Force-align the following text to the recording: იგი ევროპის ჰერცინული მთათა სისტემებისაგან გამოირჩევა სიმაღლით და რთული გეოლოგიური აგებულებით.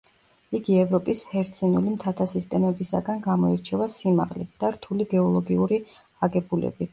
იგი 0.59 0.77
ევროპის 0.83 1.19
ჰერცინული 1.33 1.93
მთათა 1.97 2.27
სისტემებისაგან 2.31 3.21
გამოირჩევა 3.27 3.89
სიმაღლით 3.97 4.57
და 4.65 4.73
რთული 4.79 5.09
გეოლოგიური 5.13 5.81
აგებულებით. 6.29 6.89